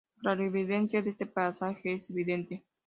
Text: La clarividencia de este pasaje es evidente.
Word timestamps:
La 0.23 0.35
clarividencia 0.35 1.03
de 1.03 1.11
este 1.11 1.27
pasaje 1.27 1.93
es 1.93 2.09
evidente. 2.09 2.63